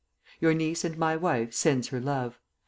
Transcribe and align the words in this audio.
"Your 0.39 0.55
niece 0.55 0.83
and 0.83 0.97
my 0.97 1.15
wife 1.15 1.53
sends 1.53 1.89
her 1.89 1.99
love. 1.99 2.39